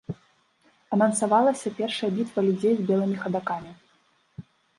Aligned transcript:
Анансавалася 0.95 1.73
першая 1.81 2.09
бітва 2.17 2.39
людзей 2.49 2.73
з 2.81 2.87
белымі 2.89 3.17
хадакамі. 3.27 3.71